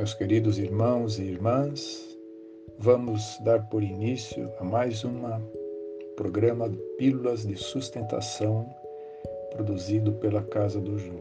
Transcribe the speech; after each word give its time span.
Meus 0.00 0.14
queridos 0.14 0.58
irmãos 0.58 1.18
e 1.18 1.24
irmãs, 1.24 2.16
vamos 2.78 3.38
dar 3.44 3.68
por 3.68 3.82
início 3.82 4.50
a 4.58 4.64
mais 4.64 5.04
um 5.04 5.20
programa 6.16 6.70
Pílulas 6.96 7.46
de 7.46 7.54
Sustentação 7.54 8.66
produzido 9.52 10.12
pela 10.14 10.42
Casa 10.42 10.80
do 10.80 10.96
Ju. 10.96 11.20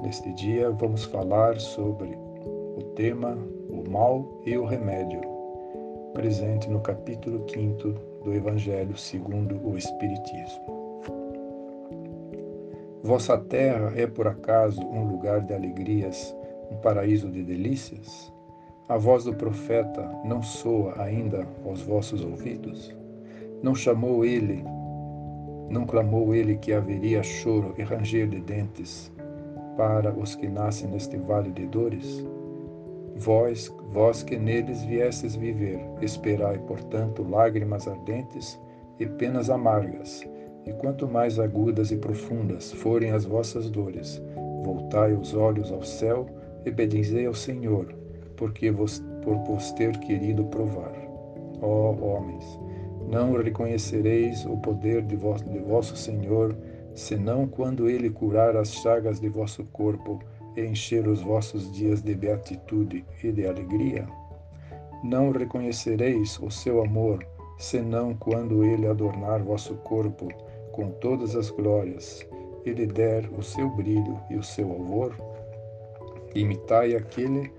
Neste 0.00 0.32
dia 0.32 0.70
vamos 0.70 1.04
falar 1.04 1.60
sobre 1.60 2.08
o 2.08 2.82
tema 2.96 3.36
O 3.68 3.86
Mal 3.86 4.40
e 4.46 4.56
o 4.56 4.64
Remédio, 4.64 5.20
presente 6.14 6.70
no 6.70 6.80
capítulo 6.80 7.46
5 7.50 8.22
do 8.24 8.32
Evangelho 8.32 8.96
segundo 8.96 9.60
o 9.62 9.76
Espiritismo. 9.76 11.02
Vossa 13.02 13.36
terra 13.36 13.92
é 13.94 14.06
por 14.06 14.26
acaso 14.26 14.80
um 14.80 15.06
lugar 15.06 15.42
de 15.42 15.52
alegrias 15.52 16.34
um 16.74 16.80
paraíso 16.80 17.30
de 17.30 17.42
delícias? 17.42 18.32
A 18.88 18.98
voz 18.98 19.24
do 19.24 19.34
profeta 19.34 20.10
não 20.24 20.42
soa 20.42 21.00
ainda 21.00 21.46
aos 21.64 21.80
vossos 21.82 22.22
ouvidos? 22.22 22.94
Não 23.62 23.74
chamou 23.74 24.24
ele, 24.24 24.62
não 25.70 25.86
clamou 25.86 26.34
ele 26.34 26.56
que 26.56 26.72
haveria 26.72 27.22
choro 27.22 27.74
e 27.78 27.82
ranger 27.82 28.28
de 28.28 28.40
dentes 28.40 29.10
para 29.76 30.12
os 30.12 30.34
que 30.34 30.48
nascem 30.48 30.90
neste 30.90 31.16
vale 31.16 31.50
de 31.52 31.66
dores? 31.66 32.26
Vós, 33.16 33.72
vós 33.92 34.24
que 34.24 34.36
neles 34.36 34.82
viestes 34.82 35.36
viver, 35.36 35.80
esperai, 36.02 36.58
portanto, 36.58 37.22
lágrimas 37.22 37.86
ardentes 37.86 38.60
e 38.98 39.06
penas 39.06 39.48
amargas, 39.48 40.28
e 40.66 40.72
quanto 40.74 41.06
mais 41.06 41.38
agudas 41.38 41.92
e 41.92 41.96
profundas 41.96 42.72
forem 42.72 43.12
as 43.12 43.24
vossas 43.24 43.70
dores, 43.70 44.20
voltai 44.64 45.12
os 45.12 45.34
olhos 45.34 45.70
ao 45.70 45.82
céu 45.82 46.26
e 46.66 47.26
ao 47.26 47.34
Senhor, 47.34 47.94
porque 48.36 48.70
vos, 48.70 49.02
por 49.22 49.36
vos 49.44 49.72
ter 49.72 49.96
querido 49.98 50.44
provar. 50.46 50.92
Ó 51.60 51.92
homens, 51.92 52.58
não 53.10 53.34
reconhecereis 53.34 54.44
o 54.46 54.56
poder 54.56 55.02
de, 55.02 55.16
vos, 55.16 55.42
de 55.42 55.58
vosso 55.58 55.96
Senhor, 55.96 56.56
senão 56.94 57.46
quando 57.46 57.88
ele 57.88 58.10
curar 58.10 58.56
as 58.56 58.72
chagas 58.74 59.20
de 59.20 59.28
vosso 59.28 59.64
corpo 59.66 60.20
e 60.56 60.62
encher 60.62 61.06
os 61.06 61.20
vossos 61.20 61.70
dias 61.72 62.02
de 62.02 62.14
beatitude 62.14 63.04
e 63.22 63.32
de 63.32 63.46
alegria? 63.46 64.06
Não 65.02 65.30
reconhecereis 65.30 66.38
o 66.40 66.50
seu 66.50 66.82
amor, 66.82 67.24
senão 67.58 68.14
quando 68.14 68.64
ele 68.64 68.86
adornar 68.86 69.42
vosso 69.42 69.74
corpo 69.76 70.28
com 70.72 70.90
todas 70.92 71.36
as 71.36 71.50
glórias, 71.50 72.26
e 72.64 72.70
lhe 72.72 72.86
der 72.86 73.28
o 73.38 73.42
seu 73.42 73.68
brilho 73.68 74.18
e 74.30 74.36
o 74.36 74.42
seu 74.42 74.72
alvor? 74.72 75.14
Imitai 76.34 76.94
aquele 76.94 77.52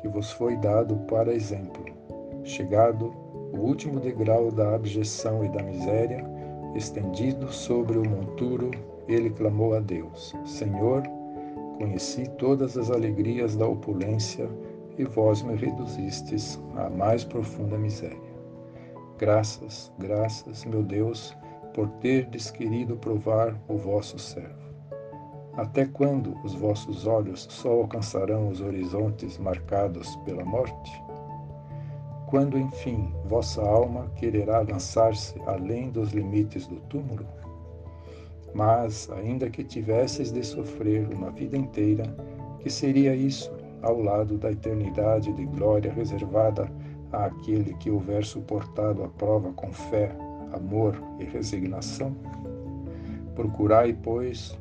que 0.00 0.08
vos 0.08 0.32
foi 0.32 0.56
dado 0.56 0.96
para 1.08 1.34
exemplo. 1.34 1.84
Chegado 2.44 3.12
o 3.52 3.58
último 3.58 4.00
degrau 4.00 4.50
da 4.50 4.74
abjeção 4.74 5.44
e 5.44 5.48
da 5.50 5.62
miséria, 5.62 6.24
estendido 6.74 7.52
sobre 7.52 7.98
o 7.98 8.08
monturo, 8.08 8.70
ele 9.06 9.30
clamou 9.30 9.74
a 9.74 9.80
Deus: 9.80 10.34
Senhor, 10.44 11.02
conheci 11.78 12.28
todas 12.38 12.76
as 12.76 12.90
alegrias 12.90 13.54
da 13.54 13.66
opulência 13.66 14.48
e 14.96 15.04
vós 15.04 15.42
me 15.42 15.54
reduzistes 15.54 16.60
à 16.76 16.88
mais 16.88 17.24
profunda 17.24 17.76
miséria. 17.76 18.32
Graças, 19.18 19.92
graças, 19.98 20.64
meu 20.64 20.82
Deus, 20.82 21.36
por 21.74 21.88
terdes 22.00 22.50
querido 22.50 22.96
provar 22.96 23.54
o 23.68 23.76
vosso 23.76 24.18
servo. 24.18 24.61
Até 25.56 25.84
quando 25.84 26.34
os 26.42 26.54
vossos 26.54 27.06
olhos 27.06 27.46
só 27.50 27.70
alcançarão 27.72 28.48
os 28.48 28.60
horizontes 28.62 29.36
marcados 29.36 30.16
pela 30.24 30.44
morte? 30.44 31.02
Quando, 32.26 32.58
enfim, 32.58 33.12
vossa 33.26 33.60
alma 33.60 34.10
quererá 34.16 34.60
lançar-se 34.60 35.38
além 35.46 35.90
dos 35.90 36.12
limites 36.12 36.66
do 36.66 36.76
túmulo? 36.88 37.26
Mas, 38.54 39.10
ainda 39.10 39.50
que 39.50 39.62
tivesses 39.62 40.32
de 40.32 40.42
sofrer 40.42 41.06
uma 41.12 41.30
vida 41.30 41.56
inteira, 41.56 42.04
que 42.60 42.70
seria 42.70 43.14
isso 43.14 43.52
ao 43.82 44.00
lado 44.00 44.38
da 44.38 44.50
eternidade 44.50 45.30
de 45.34 45.44
glória 45.44 45.92
reservada 45.92 46.72
àquele 47.12 47.74
que 47.74 47.90
houver 47.90 48.24
suportado 48.24 49.04
a 49.04 49.08
prova 49.08 49.52
com 49.52 49.70
fé, 49.70 50.16
amor 50.54 50.96
e 51.18 51.24
resignação? 51.24 52.16
Procurai, 53.34 53.92
pois, 53.92 54.58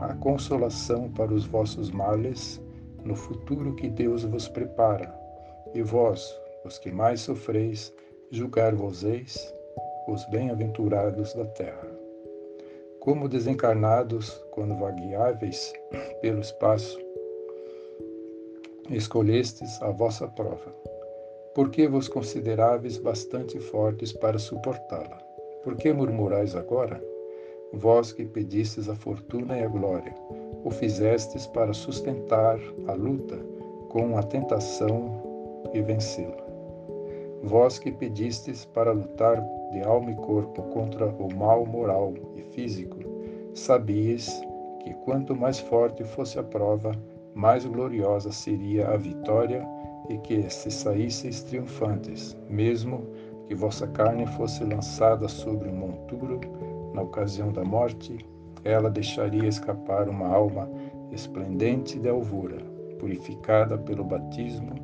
a 0.00 0.14
consolação 0.14 1.10
para 1.10 1.32
os 1.32 1.46
vossos 1.46 1.90
males 1.90 2.60
no 3.04 3.14
futuro 3.14 3.74
que 3.74 3.88
Deus 3.88 4.24
vos 4.24 4.48
prepara. 4.48 5.14
E 5.74 5.82
vós, 5.82 6.34
os 6.64 6.78
que 6.78 6.90
mais 6.90 7.20
sofreis, 7.20 7.92
julgar-vos-eis 8.30 9.52
os 10.08 10.24
bem-aventurados 10.26 11.34
da 11.34 11.44
terra. 11.44 11.88
Como 13.00 13.28
desencarnados, 13.28 14.30
quando 14.50 14.76
vagueáveis 14.76 15.72
pelo 16.20 16.40
espaço, 16.40 16.98
escolhestes 18.90 19.80
a 19.82 19.90
vossa 19.90 20.26
prova. 20.26 20.74
Porque 21.54 21.86
vos 21.86 22.08
consideráveis 22.08 22.98
bastante 22.98 23.58
fortes 23.58 24.12
para 24.12 24.38
suportá-la? 24.38 25.18
Por 25.62 25.76
que 25.76 25.92
murmurais 25.92 26.56
agora? 26.56 27.02
Vós 27.72 28.12
que 28.12 28.24
pedistes 28.24 28.88
a 28.88 28.94
fortuna 28.94 29.58
e 29.58 29.62
a 29.62 29.68
glória, 29.68 30.14
o 30.64 30.70
fizestes 30.70 31.46
para 31.46 31.72
sustentar 31.72 32.58
a 32.86 32.92
luta 32.92 33.38
com 33.88 34.16
a 34.16 34.22
tentação 34.22 35.22
e 35.72 35.80
vencê-la. 35.80 36.50
Vós 37.42 37.78
que 37.78 37.90
pedistes 37.90 38.64
para 38.66 38.92
lutar 38.92 39.42
de 39.72 39.82
alma 39.82 40.10
e 40.10 40.16
corpo 40.16 40.62
contra 40.64 41.06
o 41.06 41.34
mal 41.34 41.64
moral 41.64 42.12
e 42.36 42.42
físico, 42.42 42.98
sabias 43.54 44.28
que 44.80 44.92
quanto 45.04 45.34
mais 45.34 45.58
forte 45.58 46.04
fosse 46.04 46.38
a 46.38 46.42
prova, 46.42 46.92
mais 47.34 47.64
gloriosa 47.64 48.32
seria 48.32 48.88
a 48.88 48.96
vitória 48.96 49.66
e 50.08 50.18
que 50.18 50.50
se 50.50 50.70
saísseis 50.70 51.42
triunfantes, 51.44 52.36
mesmo 52.48 53.06
que 53.46 53.54
vossa 53.54 53.86
carne 53.86 54.26
fosse 54.26 54.64
lançada 54.64 55.28
sobre 55.28 55.68
um 55.68 55.74
monturo 55.74 56.38
na 56.94 57.02
ocasião 57.02 57.52
da 57.52 57.64
morte, 57.64 58.18
ela 58.64 58.90
deixaria 58.90 59.48
escapar 59.48 60.08
uma 60.08 60.28
alma 60.28 60.68
esplendente 61.12 61.98
de 61.98 62.08
alvura, 62.08 62.58
purificada 62.98 63.78
pelo 63.78 64.04
batismo 64.04 64.74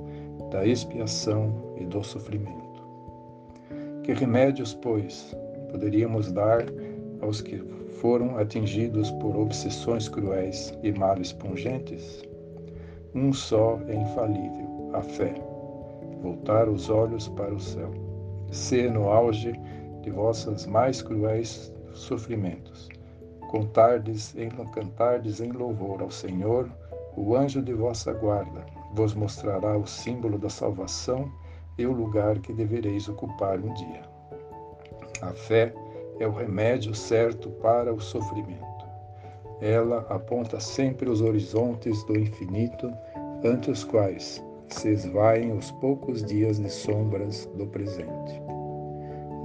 da 0.51 0.67
expiação 0.67 1.75
e 1.77 1.85
do 1.85 2.03
sofrimento. 2.03 2.67
Que 4.03 4.13
remédios, 4.13 4.75
pois, 4.75 5.37
poderíamos 5.71 6.33
dar 6.33 6.65
aos 7.21 7.41
que 7.41 7.59
foram 8.01 8.39
atingidos 8.39 9.11
por 9.13 9.37
obsessões 9.37 10.09
cruéis 10.09 10.73
e 10.83 10.93
males 10.93 11.33
pungentes? 11.33 12.23
Um 13.15 13.33
só 13.33 13.81
é 13.89 13.95
infalível, 13.95 14.91
a 14.93 15.03
fé. 15.03 15.35
Voltar 16.23 16.69
os 16.69 16.89
olhos 16.89 17.29
para 17.29 17.55
o 17.55 17.61
céu. 17.61 17.91
Ser 18.51 18.91
no 18.91 19.09
auge 19.09 19.53
de 20.03 20.11
vossas 20.11 20.67
mais 20.67 21.03
cruéis 21.03 21.73
sofrimentos. 21.99 22.89
Contardes 23.49 24.37
em, 24.37 24.49
cantardes 24.49 25.41
em 25.41 25.53
louvor 25.53 26.03
ao 26.03 26.11
Senhor, 26.11 26.71
o 27.17 27.35
anjo 27.35 27.63
de 27.63 27.73
vossa 27.73 28.13
guarda 28.13 28.67
vos 28.93 29.15
mostrará 29.15 29.77
o 29.77 29.87
símbolo 29.87 30.39
da 30.39 30.49
salvação 30.49 31.31
e 31.79 31.87
o 31.87 31.93
lugar 31.93 32.39
que 32.39 32.53
devereis 32.53 33.09
ocupar 33.09 33.59
um 33.59 33.73
dia. 33.75 34.03
A 35.23 35.33
fé 35.33 35.75
é 36.19 36.27
o 36.27 36.33
remédio 36.33 36.95
certo 36.95 37.51
para 37.51 37.93
o 37.93 38.01
sofrimento. 38.01 38.87
Ela 39.61 40.07
aponta 40.11 40.61
sempre 40.61 41.09
os 41.09 41.21
horizontes 41.21 42.05
do 42.05 42.19
infinito, 42.19 42.93
ante 43.45 43.71
os 43.71 43.85
quais 43.85 44.43
se 44.69 44.91
esvaem 44.91 45.53
os 45.53 45.71
poucos 45.73 46.23
dias 46.23 46.59
de 46.59 46.69
sombras 46.69 47.47
do 47.55 47.67
presente. 47.67 48.46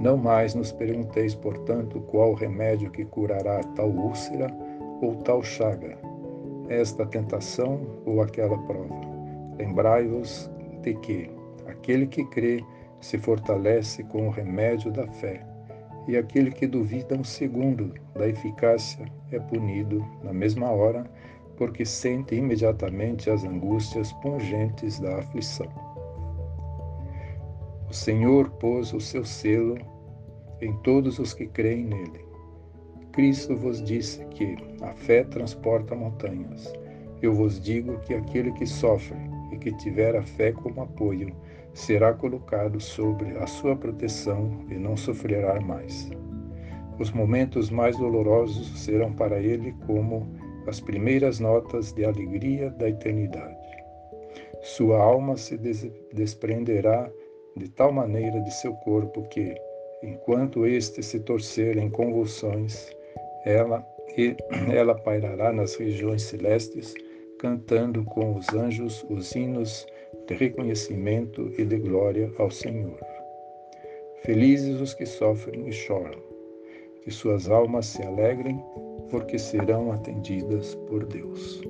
Não 0.02 0.16
mais 0.16 0.52
nos 0.52 0.72
pergunteis, 0.72 1.32
portanto, 1.32 2.00
qual 2.08 2.34
remédio 2.34 2.90
que 2.90 3.04
curará 3.04 3.60
tal 3.76 3.88
úlcera 3.88 4.48
ou 5.00 5.14
tal 5.14 5.44
chaga, 5.44 5.96
esta 6.68 7.06
tentação 7.06 7.80
ou 8.04 8.20
aquela 8.20 8.58
prova. 8.66 9.00
Lembrai-vos 9.56 10.50
de 10.82 10.94
que 10.94 11.30
aquele 11.68 12.08
que 12.08 12.24
crê 12.30 12.64
se 13.00 13.16
fortalece 13.16 14.02
com 14.02 14.26
o 14.26 14.30
remédio 14.30 14.90
da 14.90 15.06
fé, 15.06 15.46
e 16.08 16.16
aquele 16.16 16.50
que 16.50 16.66
duvida 16.66 17.14
um 17.14 17.22
segundo 17.22 17.94
da 18.12 18.26
eficácia 18.26 19.06
é 19.30 19.38
punido 19.38 20.04
na 20.24 20.32
mesma 20.32 20.68
hora, 20.68 21.04
porque 21.56 21.84
sente 21.84 22.34
imediatamente 22.34 23.30
as 23.30 23.44
angústias 23.44 24.12
pungentes 24.14 24.98
da 24.98 25.18
aflição. 25.18 25.91
O 27.92 27.94
Senhor 27.94 28.48
pôs 28.52 28.94
o 28.94 29.00
seu 29.02 29.22
selo 29.22 29.76
em 30.62 30.72
todos 30.78 31.18
os 31.18 31.34
que 31.34 31.46
creem 31.46 31.84
nele. 31.84 32.24
Cristo 33.12 33.54
vos 33.54 33.82
disse 33.82 34.24
que 34.30 34.56
a 34.80 34.94
fé 34.94 35.24
transporta 35.24 35.94
montanhas. 35.94 36.72
Eu 37.20 37.34
vos 37.34 37.60
digo 37.60 37.98
que 37.98 38.14
aquele 38.14 38.50
que 38.52 38.64
sofre 38.64 39.18
e 39.52 39.58
que 39.58 39.76
tiver 39.76 40.16
a 40.16 40.22
fé 40.22 40.52
como 40.52 40.80
apoio, 40.80 41.36
será 41.74 42.14
colocado 42.14 42.80
sobre 42.80 43.36
a 43.36 43.46
sua 43.46 43.76
proteção 43.76 44.64
e 44.70 44.74
não 44.74 44.96
sofrerá 44.96 45.60
mais. 45.60 46.10
Os 46.98 47.10
momentos 47.10 47.68
mais 47.68 47.94
dolorosos 47.98 48.68
serão 48.80 49.12
para 49.12 49.38
ele 49.38 49.74
como 49.86 50.34
as 50.66 50.80
primeiras 50.80 51.40
notas 51.40 51.92
de 51.92 52.06
alegria 52.06 52.70
da 52.70 52.88
eternidade. 52.88 53.54
Sua 54.62 54.98
alma 54.98 55.36
se 55.36 55.58
des 55.58 55.86
desprenderá 56.14 57.10
de 57.56 57.68
tal 57.68 57.92
maneira 57.92 58.40
de 58.40 58.50
seu 58.54 58.74
corpo 58.76 59.22
que, 59.28 59.54
enquanto 60.02 60.66
este 60.66 61.02
se 61.02 61.20
torcer 61.20 61.76
em 61.76 61.90
convulsões, 61.90 62.90
ela, 63.44 63.86
ela 64.72 64.94
pairará 64.94 65.52
nas 65.52 65.74
regiões 65.76 66.22
celestes, 66.22 66.94
cantando 67.38 68.04
com 68.04 68.36
os 68.36 68.48
anjos 68.54 69.04
os 69.10 69.34
hinos 69.34 69.86
de 70.26 70.34
reconhecimento 70.34 71.52
e 71.58 71.64
de 71.64 71.76
glória 71.78 72.32
ao 72.38 72.50
Senhor. 72.50 72.98
Felizes 74.22 74.80
os 74.80 74.94
que 74.94 75.04
sofrem 75.04 75.68
e 75.68 75.72
choram, 75.72 76.20
que 77.02 77.10
suas 77.10 77.50
almas 77.50 77.86
se 77.86 78.02
alegrem, 78.02 78.62
porque 79.10 79.38
serão 79.38 79.90
atendidas 79.90 80.74
por 80.86 81.04
Deus. 81.04 81.60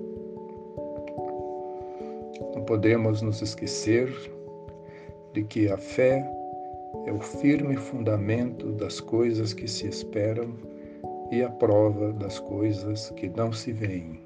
Não 2.54 2.62
podemos 2.64 3.22
nos 3.22 3.40
esquecer 3.40 4.12
de 5.32 5.42
que 5.44 5.68
a 5.70 5.78
fé 5.78 6.22
é 7.06 7.12
o 7.12 7.20
firme 7.20 7.76
fundamento 7.76 8.72
das 8.72 9.00
coisas 9.00 9.54
que 9.54 9.66
se 9.66 9.88
esperam 9.88 10.54
e 11.30 11.42
a 11.42 11.48
prova 11.48 12.12
das 12.12 12.38
coisas 12.38 13.10
que 13.16 13.28
não 13.30 13.50
se 13.52 13.72
veem, 13.72 14.20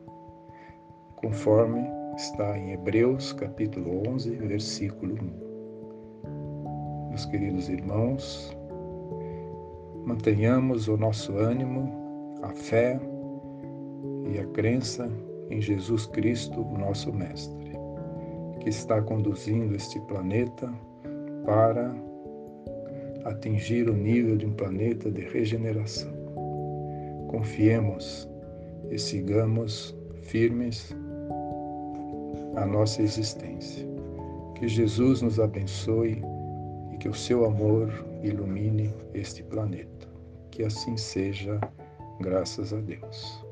conforme 1.17 1.89
está 2.17 2.59
em 2.59 2.73
Hebreus 2.73 3.33
capítulo 3.33 4.03
11, 4.09 4.31
versículo 4.31 5.15
1. 5.15 5.47
Meus 7.11 7.25
queridos 7.27 7.69
irmãos, 7.69 8.57
mantenhamos 10.05 10.89
o 10.89 10.97
nosso 10.97 11.37
ânimo, 11.39 12.39
a 12.43 12.51
fé 12.51 12.99
e 14.33 14.39
a 14.39 14.47
crença 14.47 15.09
em 15.51 15.61
Jesus 15.61 16.07
Cristo, 16.07 16.65
nosso 16.65 17.13
Mestre, 17.13 17.73
que 18.61 18.69
está 18.69 19.01
conduzindo 19.01 19.77
este 19.77 20.01
planeta 20.01 20.69
para 21.47 21.95
atingir 23.25 23.89
o 23.89 23.95
nível 23.95 24.37
de 24.37 24.47
um 24.47 24.53
planeta 24.53 25.11
de 25.11 25.23
regeneração. 25.23 26.13
Confiemos 27.29 28.29
e 28.91 28.99
sigamos 28.99 29.97
firmes 30.23 30.95
a 32.57 32.67
nossa 32.67 33.01
existência. 33.01 33.87
Que 34.57 34.69
Jesus 34.69 35.23
nos 35.23 35.39
abençoe 35.39 36.23
e 36.93 36.97
que 36.99 37.09
o 37.09 37.15
seu 37.15 37.45
amor 37.45 37.91
ilumine 38.23 38.93
este 39.15 39.43
planeta. 39.43 40.09
Que 40.51 40.65
assim 40.65 40.97
seja, 40.97 41.61
graças 42.21 42.73
a 42.73 42.81
Deus. 42.81 43.45